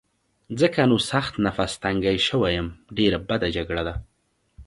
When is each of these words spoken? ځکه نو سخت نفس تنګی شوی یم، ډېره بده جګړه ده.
ځکه 0.59 0.79
نو 0.89 0.97
سخت 1.11 1.33
نفس 1.45 1.71
تنګی 1.83 2.17
شوی 2.27 2.51
یم، 2.57 2.67
ډېره 2.97 3.17
بده 3.29 3.47
جګړه 3.55 3.83
ده. 3.87 3.95